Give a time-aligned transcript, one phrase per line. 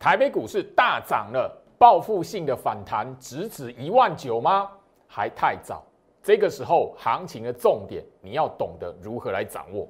[0.00, 4.66] 台北股市大涨了，报复性的反弹，直指一万九吗？
[5.06, 5.84] 还太早。
[6.22, 9.86] 这个时候行情的重点，你要懂得如何来掌握。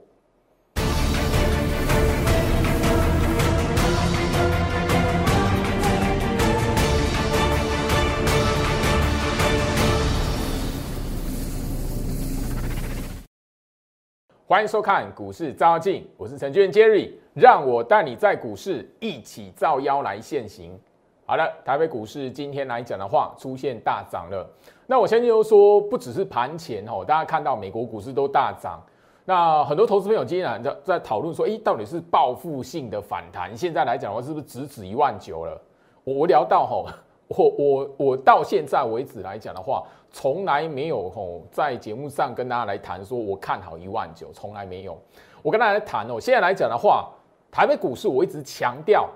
[14.45, 20.78] 欢迎收看股市照妖镜，我是程序员 Jerry，让我带你在股市一起造妖来现行。
[21.24, 24.48] 好了，台北股市今天来讲的话，出现大涨了。
[24.86, 28.82] 那我先就说，不只是盘前哦，大家看到美国股市都大涨。
[29.24, 33.56] 那很多投资朋友今天在在讨论说，诶，到底是报复性的反弹？
[33.56, 35.60] 现在来讲的话，是不是直指一万九了？
[36.05, 36.86] 我聊到吼。
[37.30, 44.98] 我我我到现在为止来讲的话，从来没有吼在节目上跟大家来谈说我看好一万九，从来没有。
[45.41, 47.08] 我跟大家来谈哦，现在来讲的话，
[47.50, 49.09] 台北股市我一直强调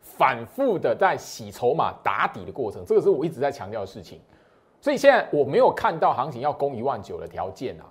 [0.00, 4.20] 反复的在洗筹码打底的过程，这个是我一直在强调的事情。
[4.80, 7.84] 所以现在我没有看到行情要攻一万九的条件啊，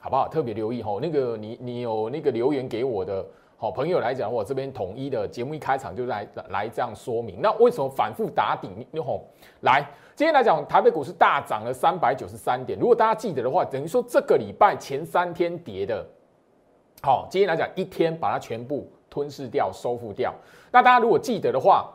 [0.00, 0.28] 好不好？
[0.28, 3.24] 特别留意吼，那个你你有那个留言给我的。
[3.58, 7.40] 好朋友来讲，我这边统一的节目一开场就来来这样说明。
[7.40, 8.68] 那为什么反复打底？
[9.00, 9.24] 吼，
[9.60, 12.76] 来，今天来讲，台北股市大涨了三百九十三点。
[12.76, 16.04] 如果大家记得的话，等于说这个礼拜前三天跌的，
[17.02, 20.34] 好，今天来讲一天把它全部吞噬掉、收复掉。
[20.70, 21.92] 那大家如果记得的话，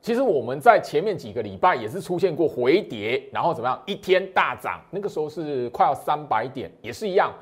[0.00, 7.32] 其实我们在前面几个礼拜也是出现过回跌，然后怎么样，一天大涨，那个时候是快要三百点，也是一样，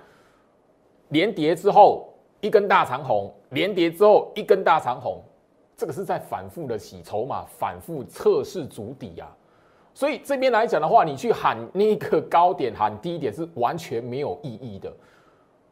[1.11, 2.07] 连跌之后。
[2.43, 5.23] 一根大长红连跌之后，一根大长红，
[5.77, 9.29] 这个是在反复的洗筹码，反复测试足底啊。
[9.93, 14.91] 所以这边来讲的话，你去喊那个高点，喊低点是完全没有意义的。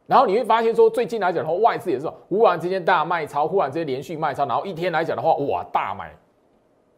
[0.09, 6.11] 然后你会发现说，最近来讲的话，外资也是忽然之间大卖超，忽然之间连续卖超，然后一天来讲的话，哇，大买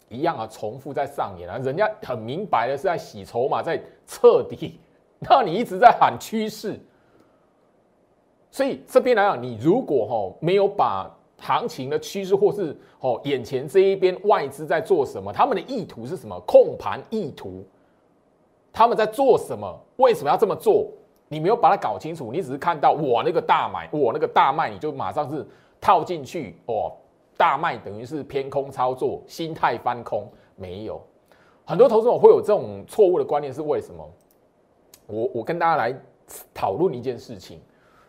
[0.08, 1.58] 一样啊，重复在上演啊。
[1.58, 4.80] 人家很明白的是在洗筹码，在彻底，
[5.20, 6.80] 那你一直在喊趋势。
[8.50, 16.40] 所以这边来讲，你如果哈没有把行情的趋势，或是哦眼前这一边外资在做什么，他们的意图是什么？
[16.48, 17.62] 控盘意图，
[18.72, 19.78] 他们在做什么？
[19.98, 20.90] 为什么要这么做？
[21.32, 25.48] 你没有把它搞清楚，你只是看到我那个大买，我那个大卖，你就马上是
[25.80, 26.92] 套进去哦。
[27.38, 31.02] 大卖等于是偏空操作，心态翻空，没有
[31.64, 34.06] 很多投资者会有这种错误的观念，是为什么？
[35.08, 35.96] 我我跟大家来
[36.54, 37.62] 讨论一件事情。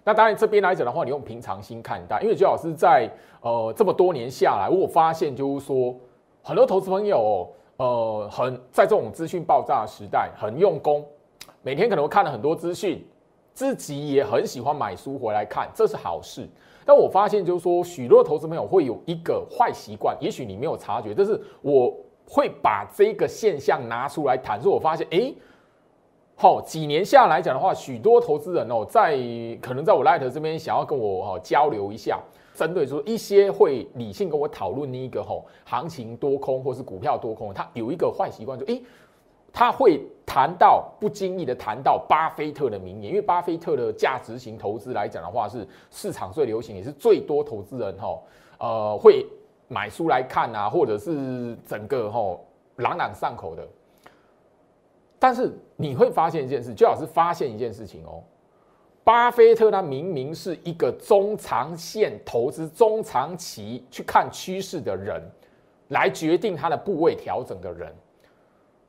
[0.03, 3.09] 那当然，这边来讲的话，你用平常心看待，因为周老师在
[3.41, 5.95] 呃这么多年下来，我发现就是说，
[6.43, 11.07] 很多投资朋友呃很在这种资讯爆炸的时代，很用功，
[11.63, 13.07] 每天可能会看了很多资讯，
[13.55, 16.49] 自己也很喜欢买书回来看，这是好事。
[16.85, 21.95] 但我发现就是说，许多投资朋友会有一个坏习惯，也许你没有察觉，但是我
[22.27, 25.33] 会把这个现象拿出来谈，说我发现，哎。
[26.35, 29.17] 好，几年下来讲的话，许多投资人哦，在
[29.61, 32.19] 可能在我 Light 这边想要跟我哈交流一下，
[32.55, 38.83] 针对说一些会理性跟我讨论那一个吼行情多空或是股票多空，他有一个坏习惯，就诶，
[39.53, 48.19] 他会谈到不经意的谈到巴菲特的名言，因为巴菲特的价值型投资来讲的话，是市场最流行，也是最多投资人哈
[48.59, 49.27] 呃会
[49.69, 52.39] 买书来看啊，或者是整个哈
[52.77, 53.69] 朗朗上口的。
[55.19, 58.23] 但是你会发现一件事，最好是发现一件事情哦。
[59.05, 65.21] 巴菲特他明明是一个中长线投资、中长期去看趋势的人，
[65.89, 67.93] 来决定他的部位调整的人。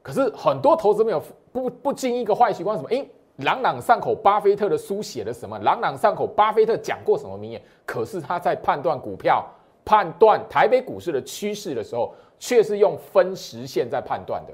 [0.04, 2.90] 可是很多投资没有不不经一个坏习惯，什么？
[2.90, 5.58] 诶，朗朗上口，巴菲特的书写了什么？
[5.60, 7.62] 朗朗上口，巴菲特讲过什么名言？
[7.86, 9.44] 可是他在判断股票、
[9.86, 14.54] 判断台北股市的趋势的时候，却是用分时线在判断的。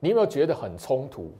[0.00, 1.30] 你有没有觉得很冲突？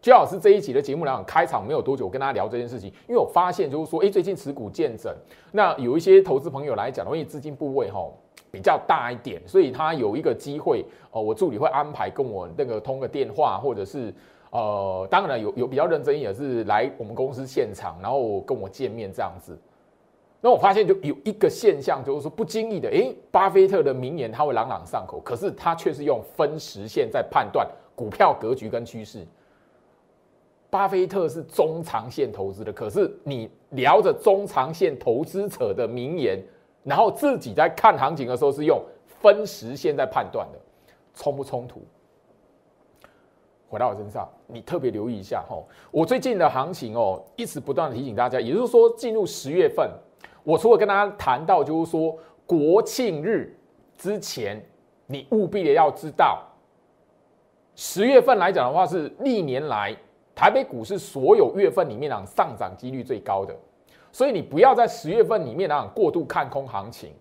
[0.00, 5.14] 就老师这一集的节目来讲，开场没有多久，我跟大家聊这件事情，因为我发现就是说，哎，最近持股见整，
[5.52, 8.06] 那有一些投资朋友来讲，因为资金部位哈
[8.50, 14.12] 比较大一点，所以他有一个机会哦，我助理会安排跟我那个通个电话，或者是
[14.50, 19.56] 呃，当然有有比较认真也是来我们公司现场，然后跟我见面这样子。
[20.40, 29.26] 那我发现就有一个现象，就是说不经意的，诶，巴菲特的名言他会朗朗上口，可是他却是用分时线在判断股票格局跟趋势。
[30.70, 36.42] 巴菲特是中长线投资的，可是你聊着中长线投资者的名言，
[36.82, 40.58] 然后自己在看行情的时候是用分时线在判断的，
[41.14, 41.82] 冲不冲突？
[43.68, 45.56] 回到我身上，你特别留意一下哈，
[45.92, 49.88] 我最近的行情哦，一直不断的提醒大家，也就是说进入十月份。
[50.42, 53.56] 我除了跟大家谈到，就是说国庆日
[53.96, 54.60] 之前，
[55.06, 56.42] 你务必的要知道，
[57.76, 59.96] 十月份来讲的话是历年来
[60.34, 63.54] 台北股市所有月份里面啊上涨几率最高的，
[64.12, 67.12] 所以你不要在十月份里面啊过度看空行情。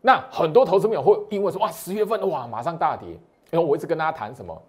[0.00, 3.18] 那很多投资朋友会因为说哇十月份哇马上大跌，
[3.50, 4.62] 然后我一直跟大家谈什么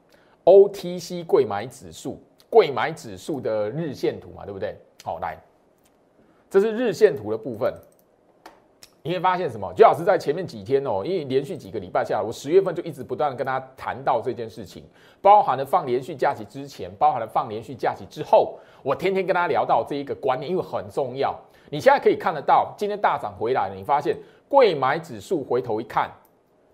[0.45, 2.19] OTC 贵买指数，
[2.49, 4.75] 贵买指数的日线图嘛，对不对？
[5.03, 5.37] 好，来，
[6.49, 7.73] 这是日线图的部分，
[9.01, 9.71] 你会发现什么？
[9.73, 14.83] 就老师在前面几天哦，因为连续几个礼拜下来，我十月份就一直不断的跟他谈到这件事情，
[15.21, 21.33] 包含了放连续假期之前，包含了放连续假期之后，我天天跟他聊到这一个观念，因为很重要。
[21.69, 24.17] 你现在可以看得到，今天大涨回来了，你发现。
[24.49, 26.09] 贵买指数回头一看，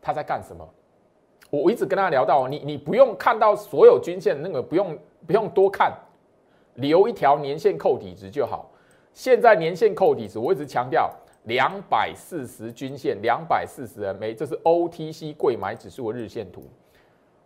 [0.02, 0.66] 他在干什么？
[1.50, 5.92] 我一直跟他聊到，你你不用看到所有均线，那个不用不用多看，
[6.76, 8.72] 留一条年线扣底值就好。
[9.12, 11.12] 现在年线扣底值，我一直强调
[11.46, 16.64] 两百四十均线，两百四十 MA，这是 OTC 贵买指数的日线图。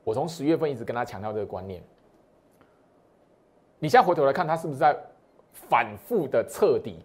[0.04, 1.82] 我从十月份一直跟他强调这个观念。
[3.78, 4.96] 你现在回头来看，它是不是在
[5.52, 7.00] 反复的彻底？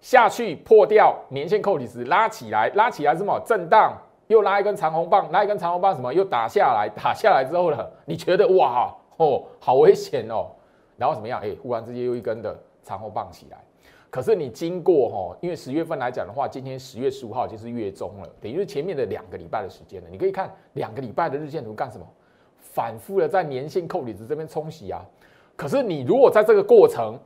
[0.00, 3.96] 下去破掉年线扣底时拉起来，拉起来什么震荡，
[4.26, 10.50] 又拉一根长红棒，拉一根长红棒什么又打下来，打下来之后呢，你觉得哇哦好危险哦，
[10.98, 11.40] 然后怎么样？
[11.42, 13.64] 哎，忽然之间又一根的长红棒起来。
[14.14, 20.08] 可是你经过哈，因为十月份来讲的话，今天十月十五号就是月中了，等于是前面的两个礼拜的时间了。
[20.08, 22.06] 你可以看两个礼拜的日线图干什么？
[22.60, 25.04] 反复的在年线扣底值这边冲洗啊。
[25.56, 27.18] 可是你如果在这个过程，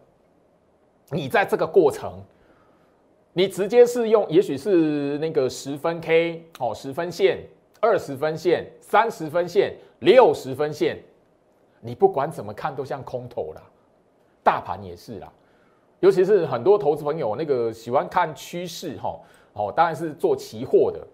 [1.11, 2.11] 你在这个过程。
[3.35, 7.47] 你直接是用，也许是那个十分 K 哦，十分线、
[7.81, 10.99] 二十分线、三十分线、六十分线，
[11.83, 13.63] 你不管怎么看都像空头啦，
[14.43, 15.31] 大盘也是啦，
[16.01, 19.19] 尤其是很多投资朋友那个喜欢看趋势哈，
[19.55, 21.05] 哦，当然是做期货的，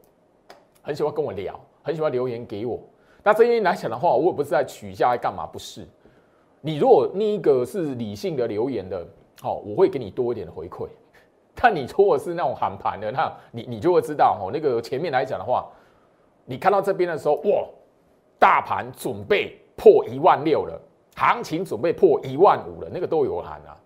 [0.82, 2.78] 很喜欢跟我聊，很喜欢留言给我。
[3.22, 5.86] 那这些来讲的话，我也不是在取笑来干嘛，不是。
[6.60, 9.06] 你如果那一个是理性的留言的，
[9.40, 10.86] 好，我会给你多一点的回馈。
[11.56, 15.66] 但你如果是那种喊盘的，那你你就会知道哦，那个前面来讲的话，
[16.44, 17.66] 你看到这边的时候，哇，
[18.38, 20.78] 大盘准备破一万六了，
[21.16, 23.76] 行情准备破一万五了，那个都有喊啊。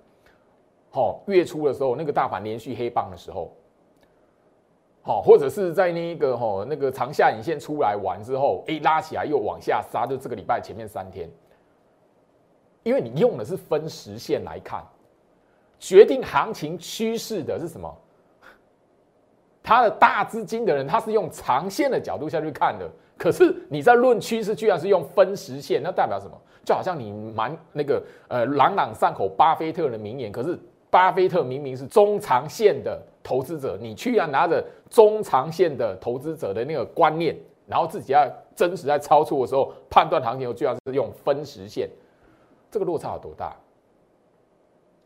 [0.91, 3.53] 好，月初的时候，那个大盘连续黑棒的时候，
[5.03, 11.31] 好，或者是在那个哈那个长下影线出来完之后，哎，拉起来又往下杀，就这个礼拜前面三天，
[12.83, 14.83] 因为你用的是分时线来看。
[15.79, 17.95] 决定行情趋势的是什么？
[19.63, 22.91] 他的大资金的人，他是用长线的角度下去看的。
[23.17, 26.37] 可是你在论趋势，居然是用分时线，那代表什么？
[26.65, 30.59] 就好像你蛮那个呃朗朗上口巴菲特的名言，可是
[30.91, 37.37] 巴菲特明明是中长线的投资者，你居然拿着中长线的投资者的那个观念，
[37.67, 38.27] 然后自己要
[38.57, 41.89] 真实在操作的时候判断行情，居然是用分时线，
[42.71, 43.55] 这个落差有多大？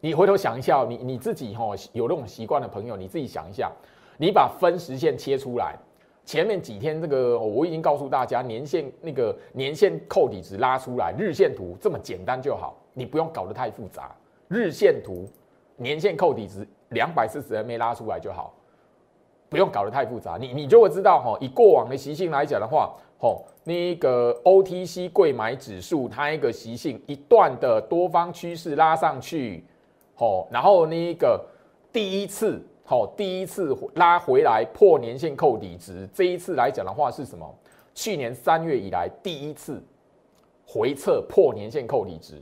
[0.01, 3.71] 你回头想一下，你你自己哈有那种习惯的朋友，你自己想一下，
[4.17, 5.77] 你把分时线切出来，
[6.25, 14.15] 前面几天这个我已经告诉大家，年线那个年线扣底值拉出来，日线图这么简单就好，你不用搞得太复杂。
[14.49, 15.29] 日线图
[15.77, 18.55] 年限扣底值两百四十 MA 拉出来就好，
[19.49, 29.65] 不用搞得太复杂，你你就会知道哈，以过往的习性来讲的话，吼那个 OTC 贵买指数它一个习性，一段的多方趋势拉上去。
[30.19, 31.45] 哦，然后那个
[31.93, 37.53] 第一次，好，第一次拉回来破年限扣底值，这一次来讲的话是什么？
[37.95, 39.83] 去年三月以来第一次
[40.67, 42.41] 回撤破年限扣底值。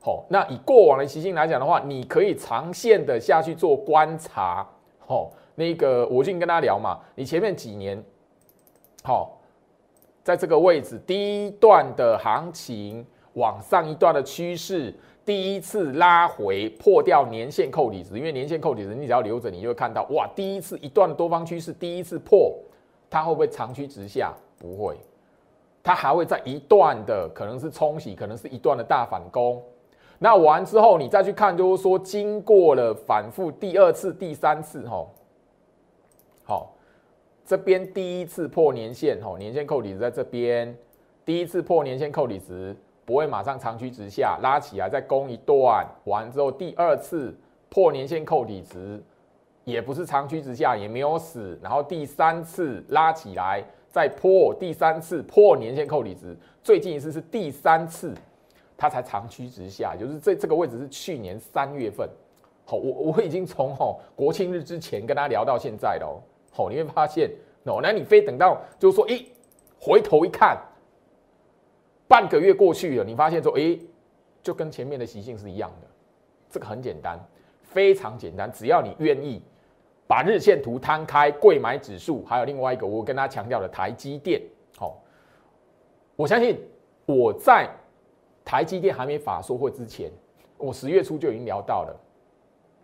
[0.00, 4.66] 好，那以过往的习性来讲的话，你可以长线的下去做观察。
[5.06, 8.02] 好，那个我最近跟大家聊嘛，你前面几年，
[9.02, 9.38] 好，
[10.22, 14.94] 在这个位置第一段的行情往上一段的趋势。
[15.26, 22.54] 第一次拉回破掉年线扣底值，因为年线扣底值你只要留着，你就会看到哇，第一次一段的多方趋势，第一次破，
[23.10, 24.32] 它会不会长驱直下？
[24.58, 24.96] 不会，
[25.82, 29.62] 它还会在一段的可能是冲洗，可能是一段的大反攻。
[30.18, 35.06] 那完之后你再去看，就是说经过了反复第二次、第三次，哈，
[36.44, 36.74] 好，
[37.44, 40.76] 这边第一次破年线，哈，年线扣底值在这边，
[41.24, 42.76] 第一次破年线扣底值。
[43.04, 47.34] 不会马上长驱直下，拉起来再攻一段，完之后第二次
[47.70, 49.02] 破年线扣底值，
[49.64, 58.12] 也不是长驱直下，也没有死，然后第三次拉起来再破，第三次破年线扣底值，最近一次是第三次，
[58.78, 62.08] 它才长驱直下，就是这这个位置是去年三月份，
[62.64, 66.22] 好，我我已经从吼国庆日之前跟他聊到现在了哦。
[66.52, 67.28] 好，你会发现
[67.64, 69.26] 哦，那你非等到就是说，诶，
[69.80, 70.56] 回头一看，
[72.06, 73.80] 半个月过去了，你发现说，诶，
[74.44, 75.88] 就跟前面的习性是一样的。
[76.48, 77.18] 这个很简单，
[77.62, 79.42] 非常简单，只要你愿意
[80.06, 84.40] 把日线图摊开，贵买指数，还有另外一个我跟他强调的台积电。
[84.76, 85.02] 好，
[86.14, 86.58] 我相信
[87.06, 87.68] 我在
[88.48, 90.10] 台积电还没法说会之前，
[90.56, 91.94] 我十月初就已经聊到了。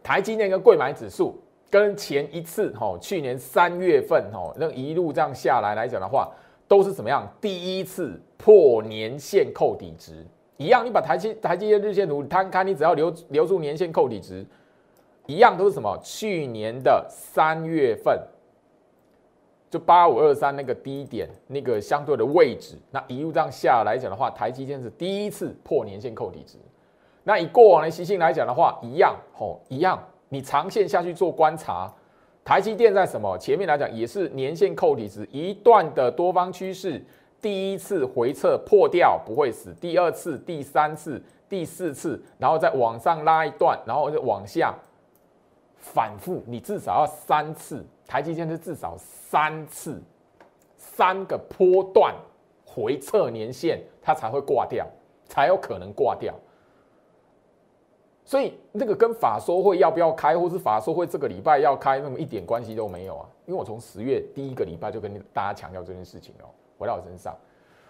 [0.02, 1.40] 台积电跟贵买指数
[1.70, 6.30] 跟前一次哈，去年三月份哈，那一路这样下来来讲的话，
[6.68, 7.26] 都是怎么样？
[7.40, 10.26] 第一次破年线扣底值
[10.58, 14.44] 一样，你把台积台积电日线图摊开，你只要留留住年线扣底值，
[15.24, 15.98] 一样都是什么？
[16.02, 18.20] 去年的三月份，
[19.74, 26.56] 就八五二三那个低点那个相对的位置，那一路这样下来讲的话，台积电是第一次破年线扣底值。
[27.24, 30.00] 那以过往的习性来讲的话，一样吼，一样。
[30.28, 31.92] 你长线下去做观察，
[32.44, 37.04] 台积电在什么前面来讲也是年线扣底值一段的多方趋势，
[37.42, 44.72] 第一次回撤破掉不会死，第二次、第三次、第四次，然后再往上拉一段，然后就往下
[45.78, 50.00] 反复，你至少要三次，台积电是至少三次，
[50.76, 52.14] 三个波段
[52.64, 54.86] 回撤年限，它才会挂掉，
[55.26, 56.34] 才有可能挂掉。
[58.26, 63.28] 所以那个跟法说会要不要开，或是法说会这个礼拜要开，那么一点关系都没有啊！
[63.44, 67.36] 因为我从十月第一个礼拜就跟大家强调这件事情哦，回到我身上。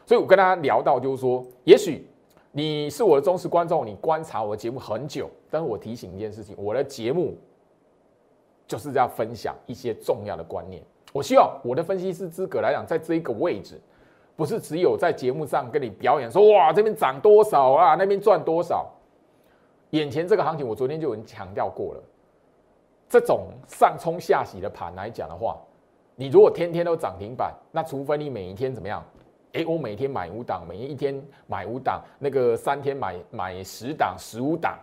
[0.05, 2.05] 所以我跟大家聊到，就是说，也许
[2.51, 7.37] 你是我的忠实观众，你观察我的节目很久，但是我提醒一件事情，我的节目
[8.67, 10.83] 就是要分享一些重要的观念。
[11.13, 13.81] 我希望我的分析师资格来讲，在这一个位置，
[14.35, 18.91] 不是只有在节目上跟你表演说，哇，这边涨多少啊，那边赚多少。
[19.91, 22.03] 眼前这个行情，我昨天就已经强调过了。
[23.09, 25.57] 这种上冲下洗的盘来讲的话，
[26.17, 29.05] 你如果天天都涨停板，那除非你每一天怎么样？
[29.53, 34.77] 哎，我每天买五档，每一天买五档，那个三天买买十档、十五档，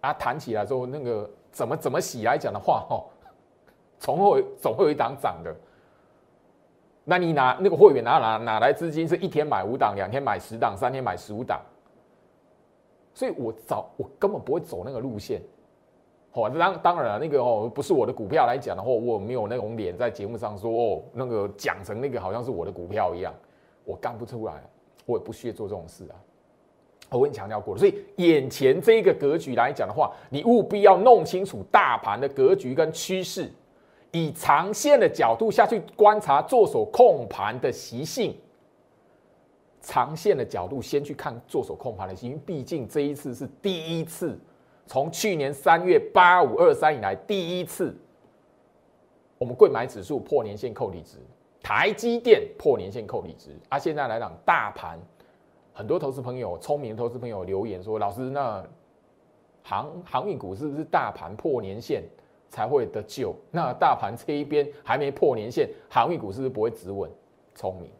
[0.00, 3.06] 啊，弹起来之后，那个怎么怎么洗来讲的话，哦，
[3.98, 5.54] 总会总会有一档涨的。
[7.04, 9.06] 那你拿那个会员拿哪哪来资金？
[9.06, 11.60] 是一天买五档，两天买十档，三天买十五档？
[13.14, 15.40] 所以我早我根本不会走那个路线，
[16.32, 23.32] 好，当当然了，那个哦不是我的股票来讲的话，我没有那种脸在节目上说哦那个讲成那个好像是我的股票一样，
[23.84, 24.54] 我干不出来，
[25.06, 26.16] 我也不屑做这种事啊。
[27.18, 33.50] 我跟你强调过了，所以眼前这一个格局来讲的话，你务必要弄清楚大盘的格局跟趋势，
[34.10, 38.36] 以长线的角度下去观察做手控盘的习性。
[39.86, 44.40] 长线的角度，先去看做手控盘的，因为毕竟这一次是第一次，
[44.86, 47.94] 从去年三月八五二三以来第一次，
[49.36, 51.18] 我们贵买指数破年线扣底值，
[51.62, 54.98] 台积电破年线扣底值，啊，现在来讲大盘，
[55.76, 58.64] 很多投资朋友聪明的投资朋友留言说，老师，那
[59.64, 62.04] 航航运股是不是大盘破年线
[62.48, 63.34] 才会得救？
[63.50, 67.10] 那大盘这一边还没破年线，航运股是不是不会止稳？
[67.56, 67.90] 聪明。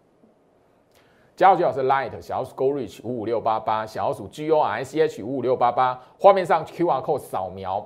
[1.35, 7.19] 加入最好是 Light 小老鼠 Go Reach 五五六八八小老鼠 G O R C H 五五六八八，画面上 Q R code
[7.19, 7.85] 扫描。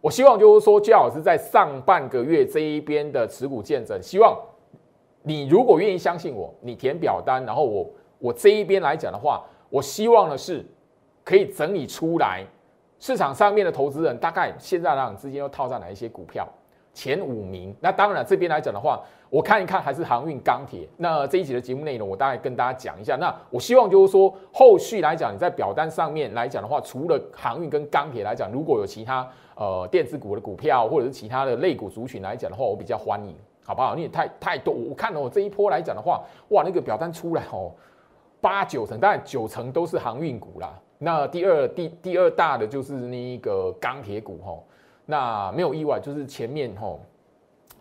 [0.00, 4.36] 我希望就是说，姜老师在上半个月这一边的持股见证，希望
[5.22, 7.88] 你如果愿意相信我，你填表单，然后我
[8.18, 10.64] 我这一边来讲的话，我希望的是
[11.24, 12.44] 可以整理出来
[12.98, 16.48] 市场上面的投资人大概现在让资金又套在哪一些股票。
[16.94, 20.88] 前五名，那当然这边来讲的话，我看一看还是航运、钢铁。
[20.96, 23.14] 那这一集的节目内容，我大概跟大家讲一下。
[23.16, 33.32] 那我希望就是说，后续来讲，你在表单上面来讲的话，除了航运跟钢铁来讲，如果有其他呃电子股的股票，或者是其他的类股族群来讲的话，我比较欢迎，
[33.64, 33.94] 好不好？
[33.94, 37.70] 你也太太多，我看了我这一波来讲的话，哇，那个表单出来哦，
[38.40, 40.80] 八九成，当然九成都是航运股啦。
[40.98, 44.64] 那第二第第二大的就是那个钢铁股吼。
[45.06, 47.00] 那没有意外，就是前面吼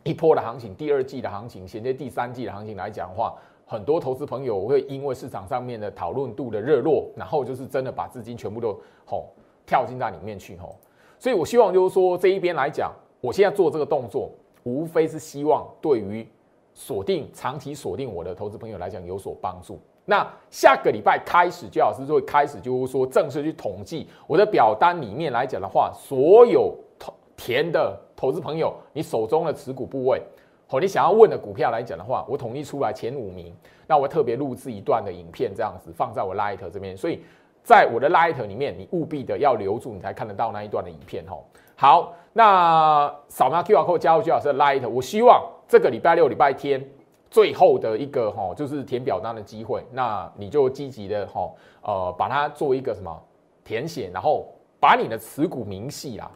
[0.03, 3.35] 一波的行情，第二季的行情，衔接第三季的行情来讲的话，
[3.65, 9.29] 很多投资朋友会因为市场上面的讨论度的热络，然后就是真的把资金全部都吼
[9.65, 10.77] 跳进在里面去吼。
[11.19, 14.31] 所以我希望就是说这一边来讲，我现在做这个动作，
[14.63, 16.25] 无非是希望对于
[16.73, 19.79] 锁定长期锁定我的投资朋友来讲有所帮助。
[20.09, 26.75] 那下个礼拜开始，焦老师就会开始就是说正式去统计我的表单里面来讲的话，所有。
[27.39, 30.19] 填的投资朋友，你手中的持股部位，
[30.65, 37.23] 好，你想要问的股票来讲的话，我统一出来前五名，那我特别录制一段的影片，这样子放在我 Light 这边，所以
[37.61, 41.37] 在我的 Light 里面，你务必的要留住，你才看得到那一段的影片哈。
[41.75, 46.83] 好，那扫描 QR code 加入最好是 Light，我希望这个礼拜六、礼拜天
[47.29, 53.21] 最后的一个哈，就是填表单的机会，那你就积极的哈，呃，把它做一个什么
[53.63, 54.45] 填写，然后
[54.79, 56.31] 把你的持股明细啊。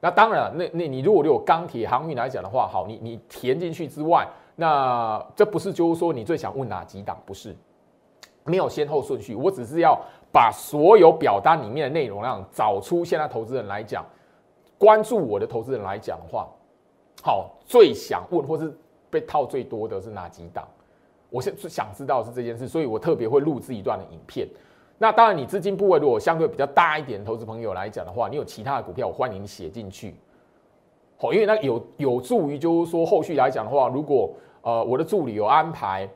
[0.00, 7.18] 那当然，那那你如果有钢铁航运来讲的话，好，你你填进去之外，那这不是就是说你最想问哪几档？
[7.24, 7.56] 不是，
[8.44, 9.98] 没有先后顺序，我只是要
[10.30, 13.04] 把所有表单里面的内容量找出。
[13.04, 14.04] 现在投资人来讲，
[14.76, 16.46] 关注我的投资人来讲的话，
[17.22, 18.76] 好，最想问或是
[19.10, 20.66] 被套最多的是哪几档？
[21.28, 24.46] 我现想知道是这件事，所以我特别会录制一段的影片。
[24.96, 30.14] 那当然，你资金部位如果相对比较大一点，投资朋友来讲的话，你有其他的股票，我欢迎你写进去。
[31.18, 34.32] 好，因为那有有助于，就是说后续来讲的话，如果
[34.62, 36.08] 呃我的助理有安排，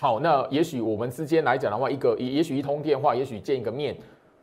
[0.00, 3.96] 好，那也许我们之间来讲的话，一个也也许一通电话，也许见一个面，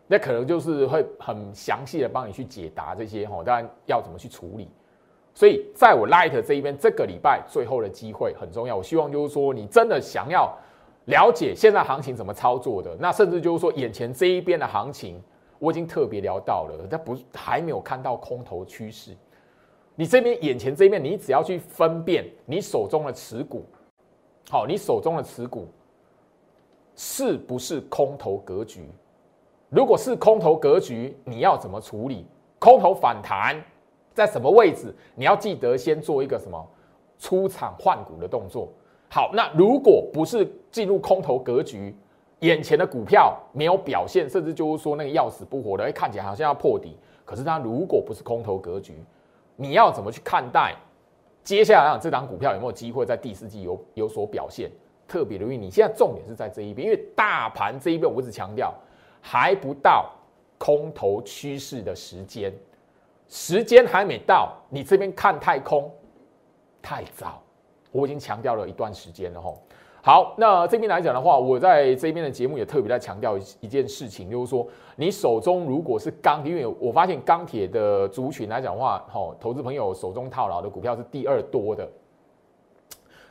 [0.08, 4.70] 那可能就是会很详细的帮你去解答这些哈，当然要怎么去处理。
[5.34, 10.56] 所以在我 Light 这一边，这个礼拜最后的机会很重要，我希望就是说你真的想要。
[11.06, 15.20] 了解现在行情怎么操作的，那甚至就是说眼前这一边的行情，
[15.58, 19.18] 我已经特别聊到了，但不还没有看到空头趋势。
[19.96, 23.66] 你这边眼前这一面，你只要去分辨你手中的持股，
[24.52, 25.68] 好，你手中的持股
[26.96, 28.88] 是不是空头格局？
[29.70, 32.28] 如果是空头格局，你要怎么处理？
[32.60, 33.60] 空头反弹
[34.13, 34.94] 在什么位置？
[35.15, 36.68] 你要记得先做一个什么
[37.18, 38.70] 出场换股的动作。
[39.10, 41.96] 好，那如果不是进入空头格局，
[42.39, 46.98] 眼前的股票没有表现，甚至就是说那个要死不活的，哎，看起来好像要破底。
[47.25, 48.94] 可是它如果不是空头格局，
[49.56, 50.75] 你要怎么去看待？
[51.44, 54.70] 接下来这档股票有没有机会在第四季有有所表现？
[55.08, 58.74] 特别留意，你现在重点是在这一边，因为大盘这一边，我一直强调
[59.20, 60.10] 还不到
[60.58, 62.53] 空头趋势的时间，
[63.32, 65.90] 时间还没到，你这边看太空
[66.82, 67.42] 太早。
[67.94, 69.54] 我已经强调了一段时间了哈。
[70.04, 81.88] 好，那这边来讲的话，我在这边的节目也特别在强调一一件事情，就是说，你手中如果是钢铁，因为我发现钢铁的族群来讲的话，哈，投资朋友手中套牢的股票是第二多的，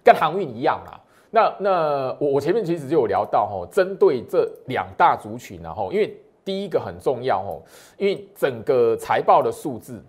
[0.02, 0.98] 跟航运一样啦。
[1.30, 7.62] 那那我我前面其实就有聊到哈，针对这两大族群，然后因为第一个很重要哦，
[7.98, 10.02] 因为整个财报的数字，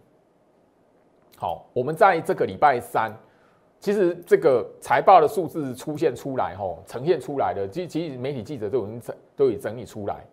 [1.37, 3.11] 好，我们在这个礼拜三。
[3.79, 10.23] 其实这个财报的数字出现出来，吼，呈现出来的，其其实媒体记者都已经整都已整理出来。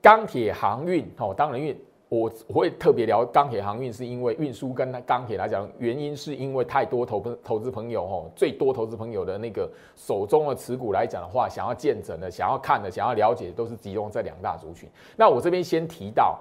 [0.00, 1.78] 钢铁航运，哦，当然，因为
[2.12, 14.86] 我我会特别聊钢铁航运，是因为运输跟钢铁来讲，原因是因为太多投投资朋友，哦，最多投资朋友的那个手中的持股来讲的话，想要见证的、想要看的、想要了解，都是集中在两大族群。
[15.16, 16.38] 那我这边先提到，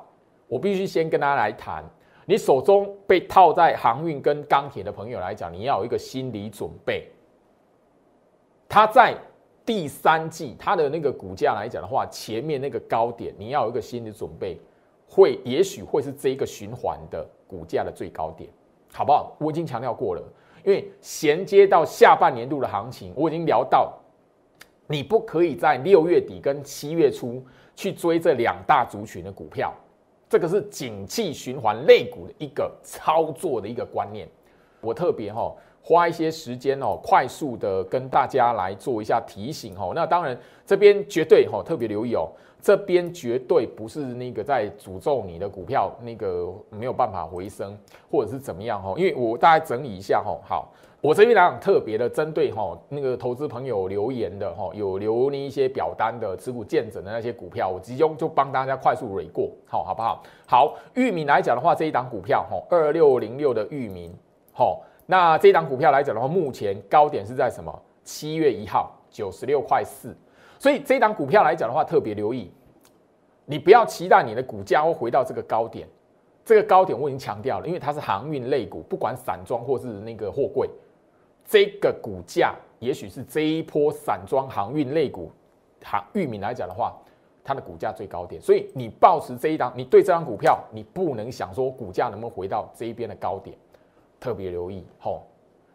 [0.50, 1.82] 我必须先跟大家来谈。
[2.26, 7.08] 你手中被套在航运跟钢铁的朋友来讲，你要有一个心理准备。
[8.68, 9.16] 它在
[9.66, 14.60] 第三季它的那个股价来讲的话，前面那个高点，你要有一个心理准备，
[15.14, 18.50] 会也许会是这一个循环的股价的最高点，
[18.94, 19.36] 好不好？
[19.42, 20.24] 我已经强调过了，
[20.64, 23.94] 因为衔接到下半年度的行情，我已经聊到，
[24.88, 27.46] 你不可以在六月底跟七月初
[27.76, 29.74] 去追这两大族群的股票。
[30.30, 34.26] 这个是景气循环类股的一个操作的一个观念，
[34.80, 39.94] 我特别哈花一些时间哦，快速的跟大家来做一下提醒哦。
[39.96, 42.30] 那当然这边绝对哦特别留意哦，
[42.62, 47.78] 这边绝对不是那个在诅咒你的股票那个没有办法回升
[48.10, 50.72] 或者是怎么样哦，因为我大概整理一下哦，好。
[51.04, 60.22] 我这边来讲特别的针对哦那个投资朋友留言的哦，有留那一些表单的持股见证的那些股票，我集中就帮大家快速蕊过，好好不好？
[60.46, 64.14] 好，域名来讲的话，这一档股票哦，二六零六的域名，
[64.54, 67.82] 好，那这一档股票来讲的话，目前高点是在什么？
[68.04, 70.16] 七月一号九十六块四，
[70.58, 72.52] 所以这一档股票来讲的话，特别留意，
[73.46, 75.88] 你不要期待你的股价会回到这个高点，
[76.44, 80.70] 这个高点我已经强调了，因为它是航运类股，不管散装或是那个货柜。
[81.46, 85.32] 这个股价也许是这一波散装航运类股
[85.84, 86.98] 航域名来讲的话，
[87.44, 93.56] 它的股价最高点，所以你抱持这一档，你对这张股票，你不能想说股价能不能回到这一边的高点，
[94.22, 95.24] 特别留意吼。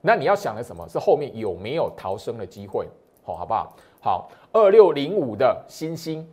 [0.00, 2.88] 那你要想的什么是后面有没有逃生的机会，
[3.22, 3.76] 好，好不好？
[4.00, 6.26] 好，二六零五的新星，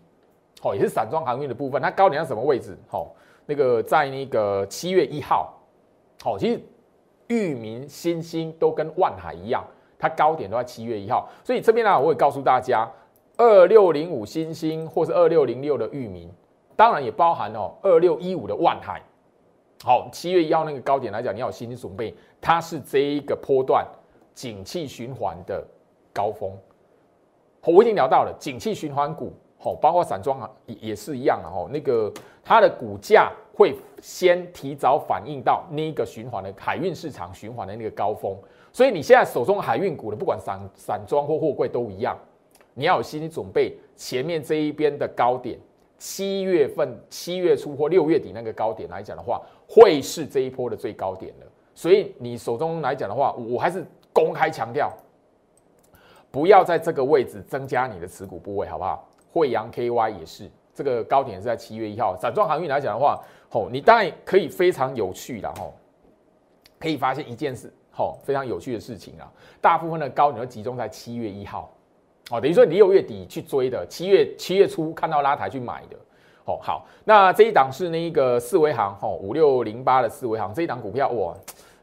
[0.62, 2.78] 好，也是散装航运的部分，它高点在什么位置？
[2.88, 3.14] 好，
[3.46, 5.54] 那个在那个七月一号，
[6.24, 6.62] 好，其实。
[7.28, 9.66] 域名、新星都跟万海一样，
[9.98, 12.88] 它高点都在七月一号，所以这边呢，我也告诉大家，
[13.38, 16.30] 二六零五新星或是二六零六的域名，
[16.76, 19.02] 当然也包含哦二六一五的万海，
[19.86, 23.86] 好，七月一号那个高点来讲，你要有心理准备，它是这一个波段
[24.34, 25.62] 景气循环的
[26.14, 26.50] 高峰。
[27.66, 31.68] 我已经聊到了景气循环股，好，包括散装啊也也是一样的哦。
[31.70, 32.10] 那个
[32.42, 38.38] 它的股价会先提早反映到那个循环的海运市场循环的那个高峰，
[38.72, 42.18] 所以你现在手中海运股的，不管散散装或货柜都一样，
[42.74, 45.60] 你要有心理准备，前面这一边的高点。
[46.00, 49.42] 七月份、七月初或六月底那个高点来讲的话，
[49.74, 51.48] 会是这一波的最高点了。
[51.74, 53.84] 所以你手中来讲的话，我还是
[54.14, 54.94] 公开强调，
[56.30, 59.10] 不要在这个位置增加你的持股部位，好不好？
[59.32, 62.16] 惠阳 KY 也是，这个高点是在七月一号。
[62.16, 65.74] 散装航运来讲的话，吼，你当然可以非常有趣的吼，
[66.80, 69.32] 可以发现一件事，吼，非常有趣的事情啊。
[69.60, 71.76] 大部分的高点都集中在七月一号。
[72.30, 75.98] 哦，等于说你六月底去追的，七月七月初看到拉抬去买的。
[76.46, 81.34] 哦，好，那这一档是那一个四维行，哦，五六零八的四维行这一档股票，哇，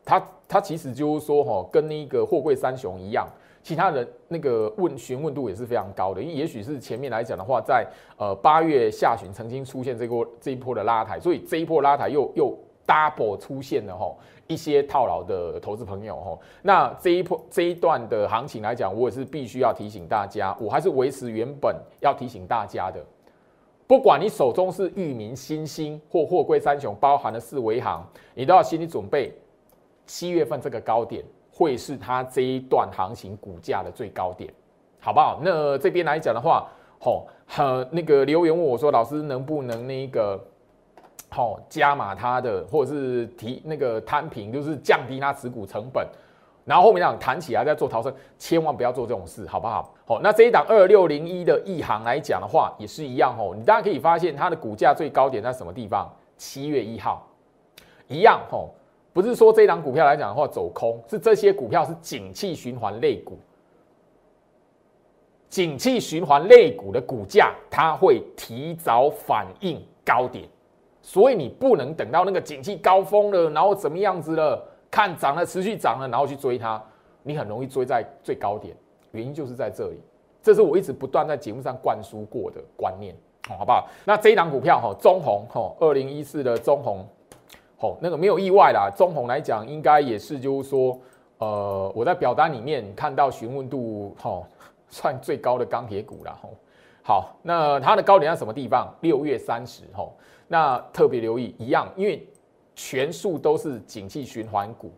[0.05, 3.27] 它它其实就是说，哈，跟那个货柜三雄一样，
[3.63, 7.87] 其他人那个问询问度也是非常高的，因为也许是前面来讲的话，在
[8.19, 14.15] 呃八月下旬曾经出现这波这一波的拉抬，所以这一波拉抬又又 double 出现了，哈。
[14.47, 23.01] 一些套牢的投资朋友哈，那这一波这一段的行情来讲，我也是必须要提醒大家，我还是维持原本要提醒大家的，
[23.91, 29.37] 不管你手中是域名、新兴或货柜三雄，包含了四维行，你都要心理准备，
[30.07, 34.49] 七月份这个高点会是它这一段行情股价的最高点，
[35.01, 35.41] 好不好？
[35.43, 36.69] 那这边来讲的话，
[37.01, 37.27] 吼，
[37.91, 40.39] 那个留言问我说，老师能不能那个？
[41.29, 46.07] 好，加码它的，或者是提那个摊平，就是降低它持股成本，
[46.65, 49.93] 然后后面讲弹起来再做逃生，千万不要做这种事，好不好？
[50.07, 56.09] 好，那这一档二六零一的亿航来讲的话，也是一样哦，你大家可以发现它的股价最高点在什么地方？
[56.37, 57.27] 七月一号，
[58.09, 58.69] 一样哦，
[59.13, 63.39] 不是说这一档股票来讲的话走空，是这些股票是景气循环类股，
[65.49, 70.49] 景气循环类股的股价它会提早反映高点。
[71.03, 76.83] 所以你不能等到那个景气高峰了，然后怎么样子了，看涨了持续涨了，然后去追它，
[77.23, 78.75] 你很容易追在最高点。
[79.13, 80.01] 原因就是在这里，
[80.43, 83.15] 这是我一直不断在节目上灌输过的观念，
[83.49, 83.89] 好不好？
[84.05, 87.05] 那这一档股票哈，中红哈，二零一四的中红，
[87.79, 88.91] 好，那个没有意外啦。
[88.97, 90.99] 中红来讲，应该也是就是说，
[91.39, 94.43] 呃，我在表单里面看到询问度哈，
[94.89, 96.49] 算最高的钢铁股了哈。
[97.03, 98.93] 好，那它的高点在什么地方？
[99.01, 100.09] 六月三十哈。
[100.47, 102.27] 那特别留意一样，因为
[102.83, 104.91] 全数都是景气循环股，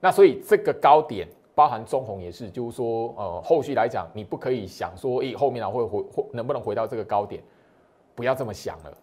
[0.00, 7.42] 那所以这个高点包含中红也是，就是说，呃，后续来讲，你不可以想说，诶，后面呢会回，能不能回到这个高点？
[8.14, 8.96] 不要这么想了。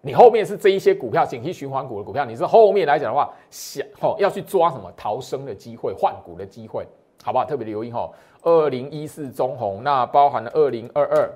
[0.00, 6.84] 你后面是这一些股票，景气循环股的股票，你是后面来讲的话，想哦要去抓什么逃生的机会、换股的机会，
[7.22, 7.44] 好不好？
[7.44, 8.10] 特别留意哈，
[8.42, 11.32] 二零一四中红，那包含了二零二二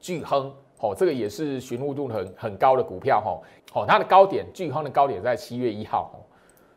[0.00, 0.50] 巨亨。
[0.78, 3.40] 哦，这个也是寻物度很很高的股票哈。
[3.74, 6.10] 哦，它的高点，巨康的高点在七月一号。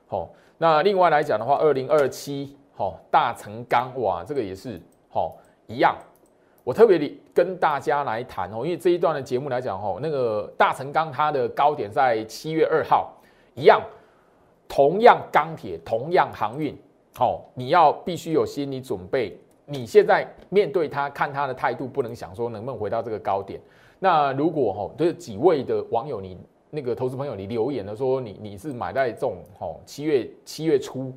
[0.09, 4.81] 哦，那另外来讲的话，二零二七，哦，大成钢，哇，这个也是，
[5.12, 5.31] 哦，
[5.67, 5.95] 一样。
[6.63, 13.12] 我特别跟大家来谈哦，因为这一段的节目来讲，哦，那个大成钢它的高点在七月二号，
[13.55, 13.81] 一样，
[14.67, 16.77] 同样钢铁，同样航运，
[17.19, 19.39] 哦，你要必须有心理准备。
[19.65, 23.59] 你现在面对它，看它的态度，不能想说能不能回到这个高点。
[23.99, 26.38] 那如果哈，就是几位的网友，你
[26.69, 31.13] 那个投资朋友，你留言的说你你是买在这种哈七月七月初，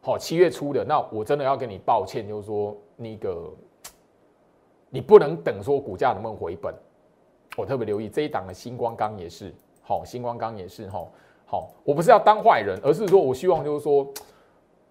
[0.00, 3.52] 好七月初的，那我真的要跟你抱歉，就是说那个
[4.88, 6.72] 你不能等说股价能不能回本。
[7.56, 11.04] 我特别留意这一档的星光钢也是，好星光钢也是哈，
[11.44, 14.06] 好我不是要当坏人，而是说我希望就是说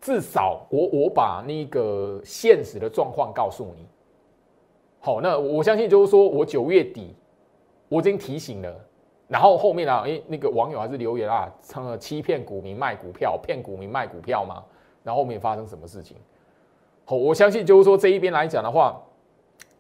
[0.02, 3.88] 至少我我把那个现实的状况告诉你。
[5.02, 7.16] 好，那我相信就是说，我九月底
[7.88, 8.76] 我已经提醒了，
[9.30, 14.62] 然后后面啊，哎，那个网友还是留言啊，成了欺骗股民卖股票，骗股民卖股票嘛，
[15.02, 16.18] 然后后面发生什么事情？
[17.06, 19.02] 好，我相信就是说这一边来讲的话，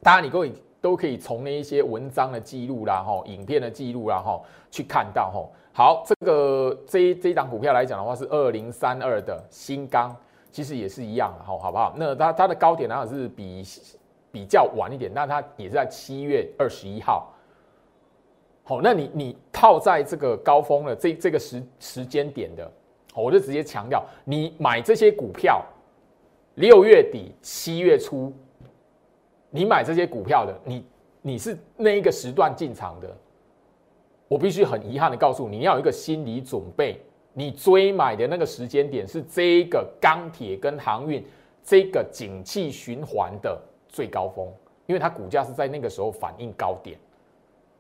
[0.01, 5.45] 大家你各位都可以从那一些文章的记录啦，哈，影片的记录啦，哈，去看到哈。
[5.73, 10.15] 好，这个这一这一档股票来讲的话，是二零三二的新钢，
[10.49, 11.93] 其实也是一样的，哈，好不好？
[11.97, 13.61] 那它它的高点呢是比。
[14.31, 17.33] 比较晚一点，那它也是在七月二十一号。
[18.63, 22.71] 好，那你你套在这个高峰的这这个时时间点的，
[23.15, 25.65] 我就直接强调，你买这些股票，
[26.55, 28.31] 六月底七月初，
[29.49, 30.85] 你买这些股票的，你
[31.21, 33.17] 你是那一个时段进场的，
[34.27, 37.01] 我必须很遗憾的告诉你，你要有一个心理准备，
[37.33, 41.25] 你追买的那个时间点是这个钢铁跟航运
[41.63, 44.47] 这个景气循环的最高峰，
[44.85, 46.97] 因为它股价是在那个时候反映高点，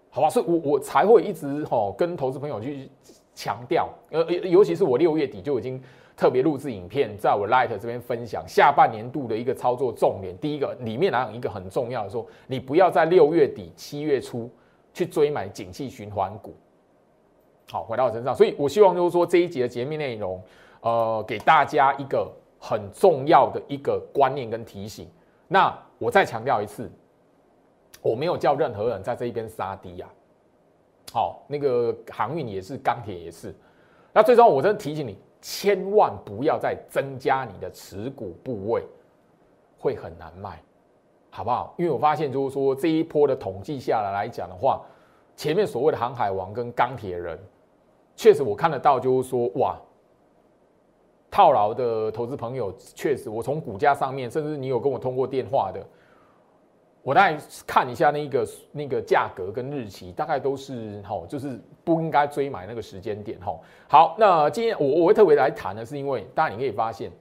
[0.09, 0.29] 好吧？
[0.29, 2.89] 所以我我才会一直吼跟投资朋友去
[3.33, 5.81] 强调，呃，尤其是我六月底就已经
[6.17, 10.37] 特别录制影片，在我 Light 这边分享下半年度的一个操作重点。
[10.37, 14.49] 第一个里面来讲一个很重要的说，你不要在六月底七月初。
[14.91, 16.51] 去追买景气循环股，
[17.71, 20.41] 好，回到我身上，所以我希望就是说这一节的节目内容，
[20.81, 25.07] 呃，给大家一个很重要的一个观念跟提醒。
[25.49, 26.89] 那我再强调一次，
[28.01, 30.07] 我没有叫任何人在这一边杀低呀。
[31.11, 33.53] 好，那个航运也是，钢铁也是。
[34.13, 38.83] 那最终我真的提醒你，千万不要再增加你的持股部位，
[39.77, 40.61] 会很难卖。
[41.31, 41.75] 好不好？
[41.77, 44.81] 因为我发现，就是说这一波的统计下来来讲的话，
[45.35, 47.39] 前面所谓的航海王跟钢铁人，
[48.15, 49.79] 确实我看得到，就是说哇，
[51.31, 55.79] 套牢的投资朋友确实，我从股价上面，甚至你有跟我通过电话的，
[57.03, 57.37] 我大概
[57.67, 63.57] 看一下那个那个价格跟日期，大概都是哈，就是不应该追买那个时间点哈。
[63.87, 67.11] 好，那今天我我会特别来谈的是，因为大家你可以发现，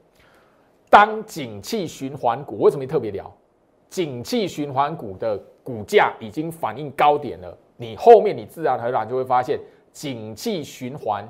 [0.91, 3.31] 当景气循环股为什么特别聊？
[3.91, 9.59] 景气循环股的股价已经反映高点了，你后面你自然而然就会发现，
[9.93, 11.27] 景气循环、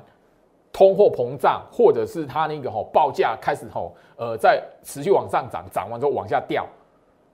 [0.71, 6.67] 通货膨胀，或者是它那个吼报价开始吼呃在持续往上涨，涨完之后往下掉，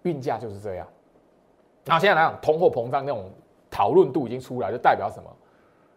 [0.04, 0.88] 运价就是这样。
[1.86, 3.30] 那现在来讲，通货膨胀那种
[3.70, 5.30] 讨论度已经出来，就代表什么？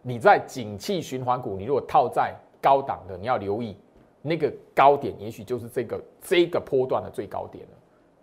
[0.01, 3.75] 你在景气循环股，你如果套在高档的，你要留意
[4.21, 7.71] 那个高点，也许就是这个这个波段的最高点了。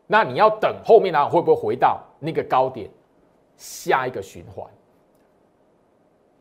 [0.07, 1.29] 那你要等后面呢？
[1.29, 2.89] 会不会回到那个高点？
[3.57, 4.71] 下一个循环，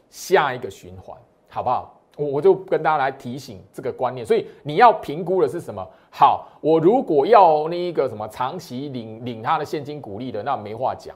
[0.09, 1.17] 下一个循环，
[1.49, 1.94] 好不好？
[2.15, 4.25] 我我就跟大家来提醒这个观念。
[4.25, 5.85] 所以你要评估的是什么？
[6.11, 11.15] 好，我如果要那一个什么长期领领他的现金股利的，那没话讲，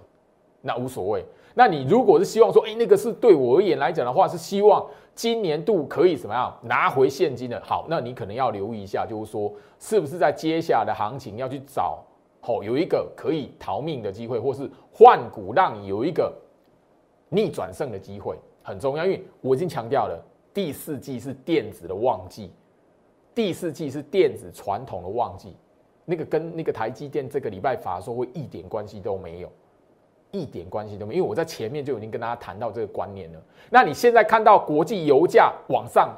[0.61, 1.23] 那无所谓。
[1.55, 4.85] 那你如果是希望说，哎，那个是对我而言来讲的话，是希望
[5.15, 7.61] 今年度可以怎么样拿回现金的？
[7.65, 12.03] 好，那你可能要留意一下，就是说，是不是在接下来的行情要去找。
[12.41, 16.33] 好，有一个可以逃命的机会，或是换股让你有一个
[17.29, 19.03] 逆转胜的机会，很重要。
[19.03, 20.17] 因为我已经强调了，
[20.53, 22.51] 第四季是电子的旺季，
[23.33, 25.55] 第四季是电子传统的旺季，
[26.05, 29.51] 那个跟那个台积电这个礼拜法说会一点关系都没有，
[30.31, 31.17] 一点关系都没有。
[31.19, 33.41] 因为我在前面就已经跟大家谈到这个观念了。
[33.69, 36.15] 那你现在看到国际油价往上，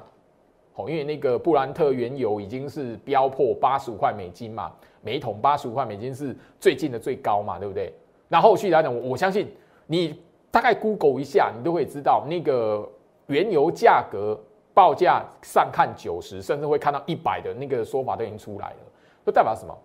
[0.74, 4.72] 好，因为那个布兰特原油已经是飙破八十五块美金嘛。
[5.04, 7.92] 每桶八十五块美金是最近的最高嘛，对不对？
[8.28, 9.52] 那后续来讲，我相信
[9.88, 10.16] 你
[10.52, 12.88] 大概 Google 一下，你都会知道那个
[13.28, 14.40] 原油价格
[14.74, 18.78] 报价上看九十，甚至会看到一百的那个说法都已经出来了，
[19.26, 19.78] 就代表什么？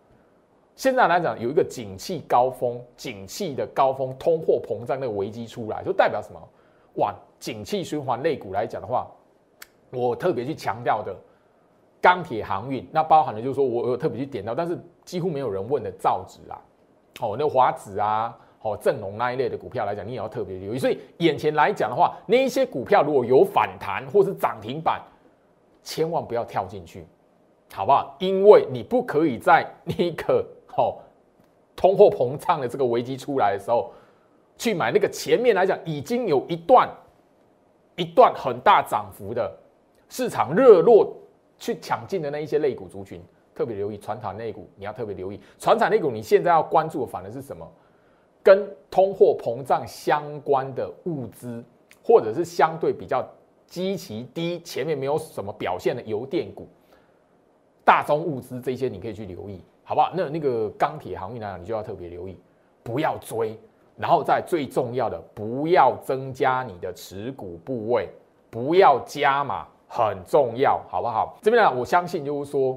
[0.75, 6.41] 现在来讲有一个景气高峰，景气的高峰，通货膨胀那个危机出来，就代表什么？
[6.97, 9.07] 哇，景气循环类股来讲的话，
[9.91, 11.15] 我特别去强调的。
[11.99, 16.61] 钢铁航运，那包含了就是说我有特别去点到，但是几乎没有人问的造纸啊，
[17.21, 20.79] 哦，那华子啊，哦，正龙那一类的股票来讲，你也要特别留意。
[20.79, 25.01] 所以眼前来讲的话，那一些股票如果有反弹或是涨停板，
[25.83, 27.07] 千万不要跳进去，
[27.73, 28.17] 好不好？
[28.19, 30.45] 因为你不可以在那个
[30.77, 30.97] 哦
[31.77, 33.93] 通货膨胀的这个危机出来的时候，
[34.59, 36.89] 去买那个前面来讲已经有一段
[37.95, 39.51] 一段很大涨幅的
[40.09, 41.17] 市场热络。
[41.59, 43.19] 去抢进的那一些类股族群，
[43.55, 46.11] 特别留意船产类股，你要特别留意船产类股。
[46.11, 47.67] 你现在要关注的反而是什么？
[48.47, 51.65] 跟通货膨胀相关的物资，
[52.01, 53.27] 或者是相对比较
[53.67, 56.69] 基期低、前面没有什么表现的油电股、
[57.85, 60.13] 大宗物资这些，你可以去留意，好不好？
[60.15, 62.39] 那那个钢铁行业呢，你就要特别留意，
[62.85, 63.59] 不要追。
[63.97, 68.09] 然后在最重要的，不要增加你的持股部位，
[68.49, 69.67] 不要加码。
[69.89, 71.39] 很重要，好不好？
[71.41, 72.77] 这边呢，我相信就是说，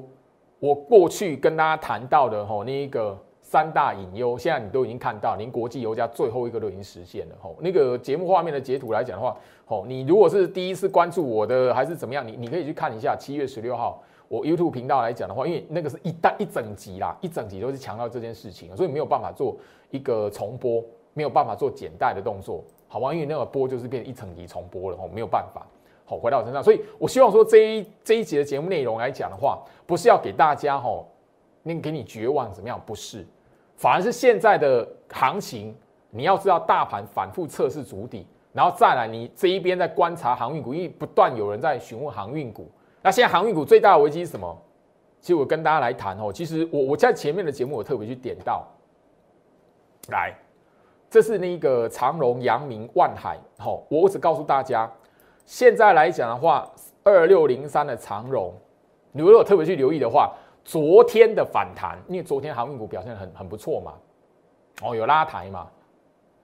[0.60, 3.18] 我过去跟大家谈到的吼，那一个
[3.50, 7.56] 三大隐忧，现在你都已经看到，连国际油价最后一个都已经实现了吼。
[7.58, 9.36] 那个节目画面的截图来讲的话，
[9.66, 19.56] 吼，你如果是第一次关注我的，还是怎么样，你你可以去看一下七月十六号我 YouTube 频道来讲的话，因为那个是一单一整集啦，一整集都是强调这件事情，所以没有办法做
[19.90, 20.80] 一个重播，
[21.12, 23.12] 没有办法做剪带的动作，好吧？
[23.12, 25.66] 因为那个播就是变一整集重播了吼，没有办法。
[26.04, 29.58] 好，回到我身上，所以我希望说这一这一集的节目内容来讲的话，
[29.88, 31.08] 不是要给大家吼，
[31.64, 32.80] 那给你绝望怎么样？
[32.86, 33.26] 不是，
[33.80, 35.74] 反而是现在的行情，
[36.10, 42.70] 你要知道大盘反复测试足底，然后再来你这一边在观察航运股，因为不断有人在询问航运股。
[43.00, 44.62] 那现在航运股最大的危机是什么？
[45.18, 48.66] 其实我跟大家来谈哦，其实我我在前面的节目我特别去点到，
[50.10, 50.34] 来，
[51.08, 54.90] 这是那个长荣、阳明、万海，好，我只告诉大家，
[55.46, 56.70] 现在来讲的话，
[57.02, 58.52] 二六零三的长荣，
[59.10, 60.34] 你如果特别去留意的话，
[60.64, 63.94] 昨天的反弹，因为昨天航运股表现很很不错嘛，
[64.82, 65.70] 哦，有拉抬嘛，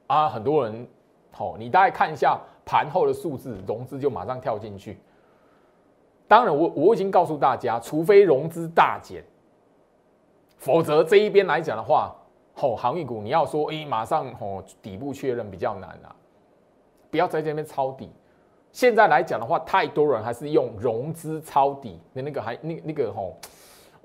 [0.07, 0.87] 啊，很多人，
[1.31, 4.99] 好，你大概看一下盘后的数字，融资就马上跳进去。
[6.27, 9.23] 当然，我我已经告诉大家，除非融资大减，
[10.57, 12.17] 否则这一边来讲的话，
[12.57, 16.15] 哦航运股你要说，哎，马上哦底部确认比较难啊，
[17.11, 18.11] 不要在这边抄底。
[18.73, 23.35] 现在来讲的话，太多人还是用融资抄底的那个，还那那个吼，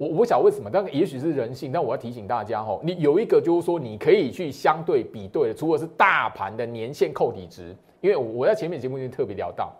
[0.01, 0.67] 我我想为什么？
[0.67, 9.71] 但也许是人性，但我要提醒大家吼，你有一个就是说，你可以去相对比对的，除了是大盘的年线扣底值，因为我在前面节目已经特别聊到。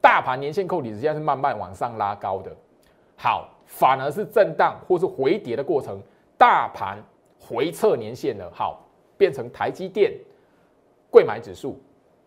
[0.00, 2.54] 大盘年线扣底值现在是慢慢往上拉高的，
[3.16, 6.00] 好，反而是震荡或是回跌的过程，
[6.38, 7.02] 大盘
[7.40, 8.80] 回测年线了，好，
[9.18, 10.12] 变成台积电、
[11.10, 11.76] 贵买指数、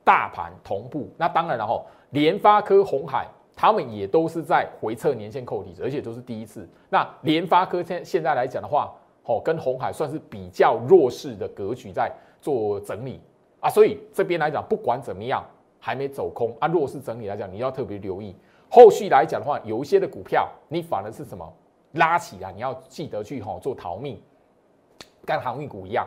[0.03, 1.09] 大盘同步。
[1.15, 3.25] 那当然了吼，联发科、红海
[3.57, 6.65] 他们也都是在回撤年线扣底，而且都是第一次。
[6.89, 8.93] 那联发科现现在来讲的话，
[9.25, 13.19] 哦，跟红海算是比较弱势的格局在做整理
[13.59, 15.43] 啊，所以这边来讲，不管怎么样。
[15.79, 16.67] 还没走空啊！
[16.67, 18.35] 弱势整理来讲，你要特别留意。
[18.67, 21.53] 后续来讲的话，有一些的股票，你反而是什么
[21.93, 24.19] 拉起来，你要记得去哈做逃命，
[25.23, 26.05] 跟航运股一样。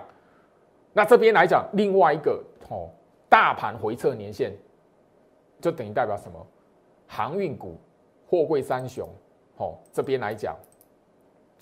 [0.92, 2.90] 那这边来讲，另外一个哦，
[3.28, 4.52] 大盘回撤年限，
[5.60, 6.46] 就等于代表什么？
[7.12, 7.76] 航运股、
[8.24, 9.08] 货柜三雄，
[9.56, 10.56] 哦，这边来讲，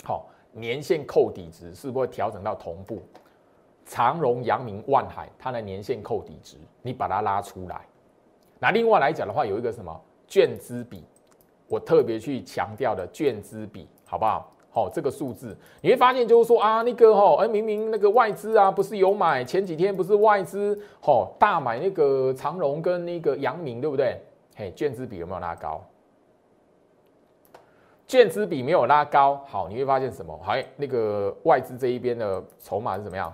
[0.03, 3.01] 好年限扣底值是不是调整到同步？
[3.83, 7.81] 长荣、阳明、万海，它的年限扣底值，你把它拉出来。
[8.59, 11.03] 那另外来讲的话，有一个什么券资比，
[11.67, 14.53] 我特别去强调的券资比，好不好？
[14.71, 24.21] 好，这个数字你会发现就是说啊，那个哈，哎，明明那个外资啊，不是有买，前几天不是外资吼大买那个长荣跟那个阳明，对不对？
[24.59, 25.81] 嘿，券资比有没有拉高？
[28.05, 30.37] 券资比没有拉高，好，你会发现什么？
[30.43, 33.33] 还那个外资这一边的筹码是怎么样？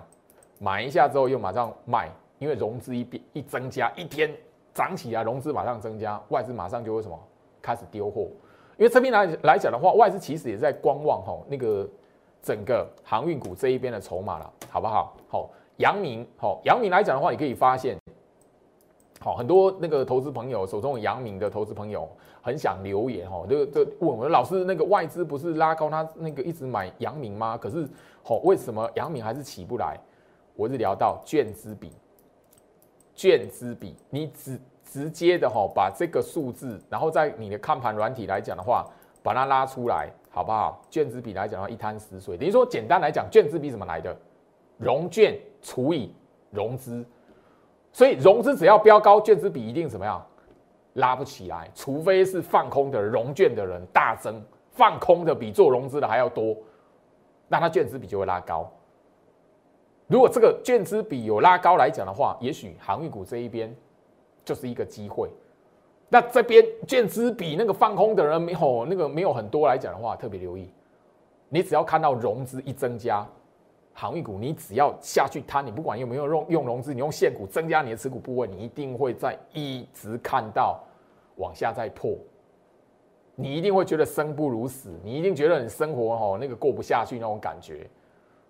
[0.60, 2.08] 买一下之后又马上卖，
[2.38, 4.32] 因为融资一变一增加一天。
[4.72, 7.18] 涨起来，融资马上增加，外资马上就会什么
[7.60, 8.28] 开始丢货。
[8.76, 11.88] 因为这边来来讲的话，外资其实也在观望哈那个
[12.40, 15.16] 整个航运股这一边的筹码了，好不好？
[15.28, 17.96] 好，阳明，好，阳明来讲的话，你可以发现，
[19.26, 22.08] 好很多那个投资朋友手中有阳明的投资朋友
[22.40, 27.58] 很想留言哈，就就问我老师，那个外资不是拉高他那个一直买阳明吗？
[27.58, 27.88] 可是
[28.22, 29.98] 好，为什么阳明还是起不来？
[30.54, 31.90] 我是聊到券资比。
[33.16, 38.86] 券资比，你直直接的哈，把这个数字，然后在你的看盘软体来讲的话，
[39.24, 40.80] 把它拉出来，好不好？
[40.88, 42.38] 券资比来讲的话，一滩死水。
[42.38, 44.16] 等于说，简单来讲，券资比怎么来的？
[44.78, 46.14] 融券除以
[46.52, 47.04] 融资，
[47.96, 50.22] 所以融资只要标高，券资比一定怎么样？
[50.96, 54.38] 拉不起来，除非是放空的融券的人大增，
[54.70, 56.54] 放空的比做融资的还要多，
[57.48, 58.70] 那它券资比就会拉高。
[60.08, 63.74] 如果这个券资比有拉高来讲的话，也许航运股这一边
[64.44, 65.30] 就是一个机会。
[66.10, 70.70] 那这边券资比那个放空的人没有那个没有很多来讲的话，特别留意。
[71.48, 73.26] 你只要看到融资一增加，
[73.98, 80.78] 航运股你只要下去摊，你不管有没有用用融资，你用现股增加你的持股部位，你一定会在一直看到
[81.36, 82.14] 往下再破。
[83.34, 87.88] 你一定会觉得生不如死，你一定觉得你生活哦那个过不下去那种感觉。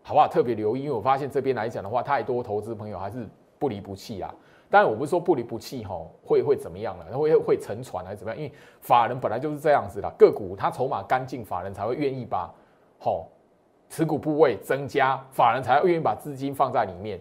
[0.03, 0.27] 好不好？
[0.27, 3.25] 特别留意，因为我发现这边来讲的话，太多投资朋友还是
[3.59, 4.35] 不离不弃啊。
[4.69, 7.17] 当然，我不是说不离不弃哈，会会怎么样了？
[7.17, 8.41] 会会沉船还是怎么样？
[8.41, 12.53] 因为法人本来就是这样子的，个股它筹码干净，法人才会愿意把
[12.99, 13.29] 好
[13.89, 17.21] 持股部位增加，法人才愿意把资金放在里面。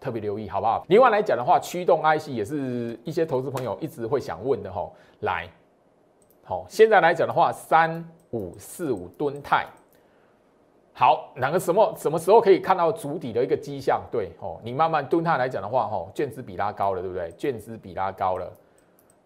[0.00, 0.82] 特别留意，好不好？
[0.88, 4.90] 另外来讲的话，驱动 IC 也是一些投资朋友一直会想问的哈。
[5.20, 5.46] 来，
[6.42, 9.66] 好，现在来讲的话，三五四五吨泰。
[10.94, 14.02] 好，哪个什么什么时候可以看到主底的一个迹象？
[14.10, 17.30] 对，哦，你慢慢蹲它来讲的话，哦，券资比拉高了，对不对？
[17.32, 18.50] 券资比拉高了，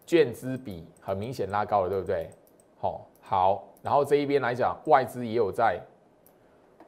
[0.05, 2.29] 券资比很明显拉高了，对不对？
[2.81, 5.79] 好，好，然后这一边来讲，外资也有在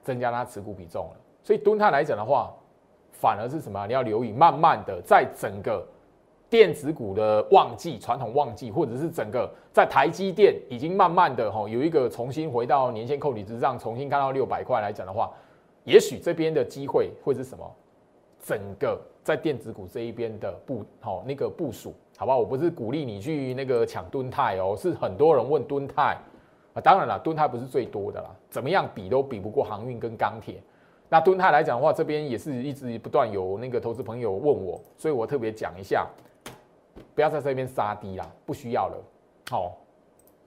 [0.08, 2.56] 增加它持股比重了，所以蹲泰来讲的话，
[3.12, 3.86] 反而是什么？
[3.88, 5.86] 你要留意，慢慢的在整个。
[6.50, 15.30] 电子股的旺季，传统旺季，或者是整个在台积电已经慢慢的哈有一个重新回到年线扣底之上，重新看到六百块来讲的话，
[15.84, 17.70] 也许这边的机会会是什么？
[18.42, 22.38] 整个在电子股这一边的部好那个部署，好不好？
[22.38, 26.18] 我不是鼓励你去那个抢吨泰哦，是很多人问吨泰
[26.78, 30.62] 啊，当然了，吨泰不是最多的啦，怎么样比都比不过航运跟钢铁。
[31.10, 36.06] 那吨泰来讲的话，这边也是一直不断有那个投资朋友问我，所以我特别讲一下，
[37.16, 39.04] 不要在这边杀低啦，不需要了。
[39.50, 39.78] 好，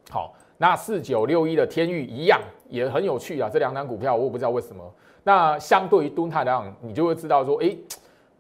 [0.09, 4.85] 好，那四九六一的天域一样也很有趣啊，这两档股票我也不知道为什么。
[5.25, 7.77] 那相对于吨泰来讲，你就会知道说，哎，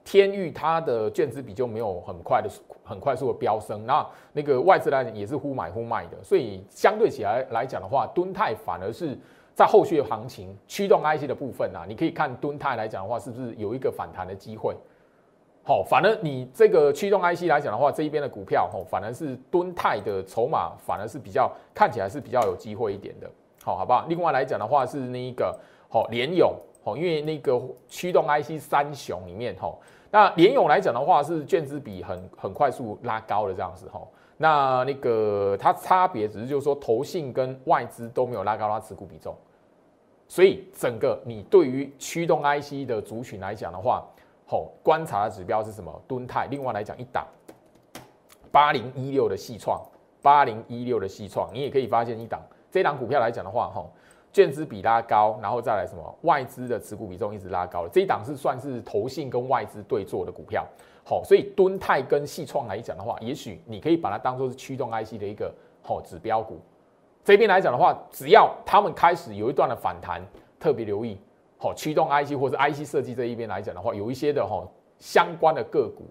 [0.04, 2.48] 天域它的券资比就没有很快的、
[2.84, 9.18] 很快速的飙升，那那个外资来也是忽买忽卖的，所以相对起来来讲的话，吨泰反而是。
[9.52, 14.74] 在后续的行情驱动 IC 的部分啊，你可以看敦泰来讲的话，是不是有一个反弹的机会？
[15.64, 23.30] 好，反而你这个驱动 IC 来讲的话，这一边的股票哦，反而是敦泰的筹码反而是比较看起来是比较有机会一点的。
[23.62, 24.06] 好，好不好？
[24.08, 25.54] 另外来讲的话是那一个
[25.90, 26.54] 好联勇，
[26.86, 34.10] 因为那个驱动 IC 三雄里面吼，那联勇来讲的话是券资比很很快速拉高的这样子吼。
[34.36, 39.36] 那那个它差别只是就是说，投信跟外资都没有拉高它持股比重，
[40.26, 44.02] 所以整个你对于驱动 IC 的族群来讲的话，
[44.46, 46.02] 吼观察的指标是什么？
[46.08, 46.46] 吨泰。
[46.50, 47.26] 另外来讲，一档
[48.50, 49.78] 八零一六的细创，
[50.22, 53.92] 八零一六的细创，你也可以发现一档这档股票来讲的话，吼
[54.32, 60.66] 券资比拉高，然后再来什么外资的持股比重一直拉高了，这一档是算是投信跟外资对做的股票。
[61.04, 65.52] 好，所以敦泰跟细创来讲的话，也许你可以把它当做是驱动 IC 的一个
[65.82, 66.60] 好指标股。
[67.24, 70.22] 这边来讲的话，只要他们开始有一段的反弹，
[70.58, 71.18] 特别留意
[71.58, 74.64] 好驱动 IC 或者 IC 设计这一边来讲的话，有一些的哈
[74.98, 76.04] 相关的个股，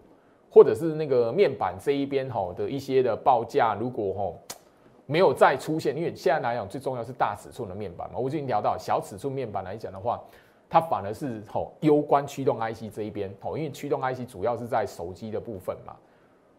[0.51, 4.33] 或者是那个面板这一边哈的一些的报价，如果哈
[5.09, 10.21] 没有再出现，因为现在来讲最重要是大尺寸的面板嘛，我已经聊到小尺寸面板来讲的话。
[10.71, 15.95] 它反而是吼攸关驱动 IC 这一边吼，因为驱动 IC 主要是在手机的部分嘛，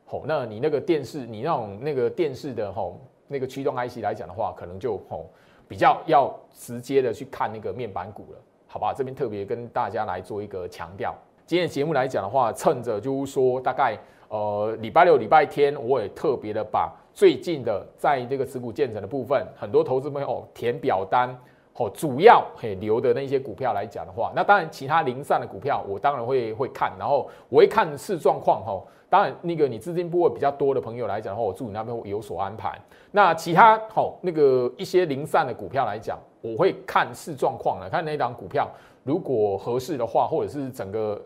[0.05, 2.99] 吼，那你那个电视，你那种那个电视的吼
[3.29, 5.31] 那个驱动 IC 来讲的话，可能就吼
[5.69, 8.93] 比较要直接的去看那个面板股了，好吧？
[8.93, 11.15] 这边特别跟大家来做一个强调。
[11.47, 13.97] 今天节目来讲的话，趁着就是说大概
[14.31, 21.39] 呃礼拜六、礼拜天，我也特别的把最近的在这个持股建成的部分，很多投资朋友填表单。
[21.75, 28.79] 哦，主要嘿留的那些股票来讲的话，那当然其他零散的股票我当然会会看，然后我会看市状况哈。
[29.09, 32.79] 当然那个你资金部位比较多的朋友来讲的话，我祝你那边有所安排。
[33.13, 38.69] 那其他好那个一些零散的股票来讲，我会看市状况了，看那档股票
[39.03, 41.19] 如果合适的话，或者是整个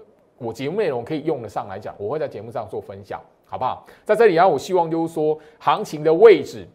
[0.44, 3.86] 我节目内容可以用得上来讲，我会在节目上做分享，好不好？
[4.04, 6.66] 在这里啊，我希望就是说行情的位置，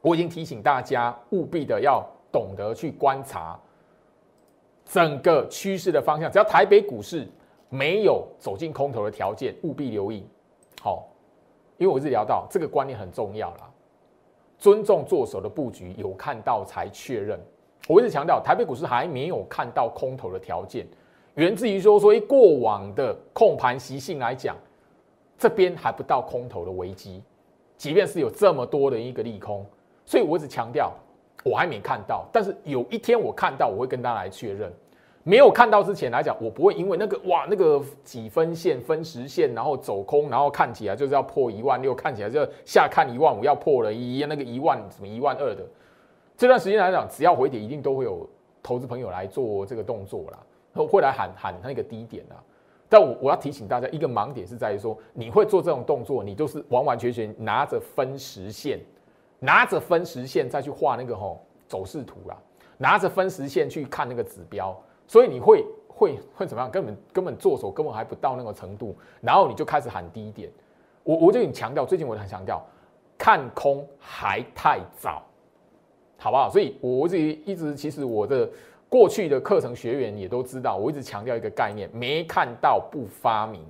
[0.00, 2.04] 我已经提醒大家务必的要。
[2.32, 3.60] 懂得去观察
[4.86, 7.28] 整个趋势的方向，只要台北股市
[7.68, 10.26] 没有走进空头的条件，务必留意。
[10.80, 11.06] 好，
[11.76, 13.70] 因为我是聊到这个观念很重要啦，
[14.56, 17.38] 尊重做手的布局，有看到才确认。
[17.86, 20.86] 我一直强调，台北股市还没有看到空头的条件，
[21.34, 24.56] 源自于说，所以过往的控盘习性来讲，
[25.38, 27.22] 这边还不到空头的危机，
[27.76, 29.64] 即便是有这么多的一个利空，
[30.04, 30.92] 所以我只强调。
[31.44, 34.72] 我还没看到，但是有一天我看到，我会跟大家来确认。
[35.24, 45.66] 没有看到之前来讲，我不会因为那个哇那个几分线分时线，然后走空，然后看起来就是要破一万六，看起来就下看一万五要破了，一那个一万什么一万二的
[46.36, 48.24] 这段时间来讲，只要回跌，一定都会有
[48.62, 50.38] 投资朋友来做这个动作啦，
[50.74, 52.36] 会来喊喊那个低点啊。
[52.88, 58.78] 但我我要提醒大家，一个盲点是在于说，你会做这种动作，你就是完完全全拿着分时线。
[59.44, 62.38] 拿着分时线再去画那个吼走势图啦，
[62.78, 64.72] 拿着分时线去看那个指标，
[65.04, 66.70] 所以你会会会怎么样？
[66.70, 70.48] 根本根本做手根本还不到那个程度，然后你就开始喊低点。
[71.02, 72.64] 我我就很强调，最近我很强调，
[73.18, 75.24] 看空还太早，
[76.18, 76.48] 好不好？
[76.48, 78.48] 所以我自己一直其实我的
[78.92, 83.64] 过去的课程学员也都知道，我一直强调一个概念：没看到不发明。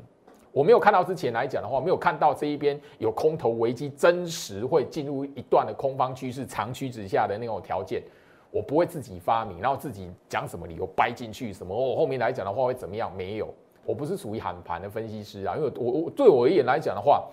[0.51, 8.03] 我没有看到之前来讲的话，没有看到这一边有空头危机，真实会进入一段的空方趋势长驱直下的那种条件，
[8.51, 11.73] 我不会自己发明，然后自己讲什么理由掰进去什么。
[11.73, 13.09] 我后面来讲的话会怎么样？
[13.17, 13.47] 没有，
[13.87, 17.25] 我不是属于喊盘的分析师啊，因为我我对我而言来讲的话，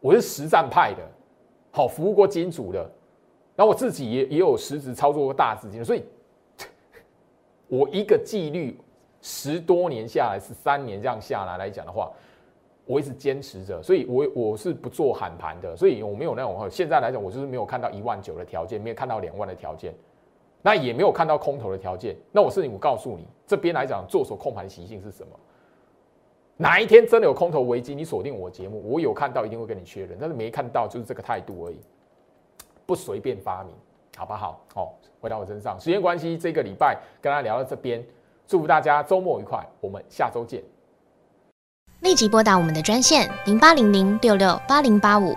[0.00, 1.08] 我是实战派的，
[1.70, 2.80] 好服务过金主的，
[3.54, 6.02] 然后我自己也也有实质操作过大资金，所以，
[7.72, 8.78] 我一个纪律
[9.22, 12.12] 十多年下来，十三年这样下来来讲的话。
[12.84, 19.94] 我一直坚持着，所以我我是不做喊盘的，所以我没有那种现在来讲，我就是没有看到一万九的条件，没有看到两万的条件，
[20.62, 22.16] 那也没有看到空头的条件。
[22.32, 25.30] 那我是我告诉你，这边来讲做手控盘习性是什么？
[26.56, 31.78] 哪一天真的有空头危机，你锁定我节目，我有看到一定会跟你确认，但是没看到就是这个态度而已，
[32.84, 33.72] 不随便发明，
[34.16, 34.60] 好不好？
[34.74, 38.04] 好，回到我身上，时间关系，这个礼拜跟大家聊到这边，
[38.46, 40.62] 祝福大家周末愉快，我们下周见。
[42.00, 45.36] 立即拨打我们的专线零八零零六六八零八五